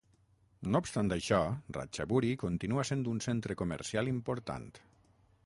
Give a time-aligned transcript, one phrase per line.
[0.75, 1.39] No obstant això,
[1.77, 4.69] Ratchaburi continua sent un centre comercial important.